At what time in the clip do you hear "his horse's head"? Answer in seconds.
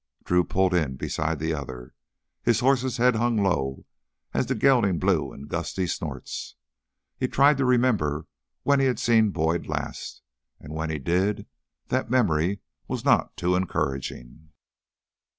2.41-3.17